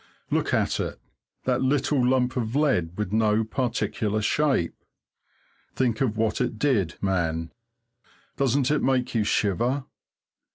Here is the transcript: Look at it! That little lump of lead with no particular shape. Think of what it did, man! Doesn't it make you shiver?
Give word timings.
Look 0.31 0.51
at 0.51 0.79
it! 0.79 0.99
That 1.45 1.61
little 1.61 2.03
lump 2.03 2.35
of 2.35 2.55
lead 2.55 2.97
with 2.97 3.11
no 3.13 3.43
particular 3.43 4.19
shape. 4.23 4.73
Think 5.75 6.01
of 6.01 6.17
what 6.17 6.41
it 6.41 6.57
did, 6.57 6.95
man! 7.01 7.51
Doesn't 8.35 8.71
it 8.71 8.81
make 8.81 9.13
you 9.13 9.23
shiver? 9.23 9.85